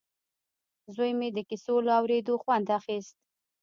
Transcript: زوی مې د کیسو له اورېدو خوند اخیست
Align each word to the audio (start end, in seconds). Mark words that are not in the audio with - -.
زوی 0.95 1.11
مې 1.19 1.29
د 1.33 1.39
کیسو 1.49 1.75
له 1.85 1.91
اورېدو 1.99 2.33
خوند 2.43 2.67
اخیست 2.79 3.15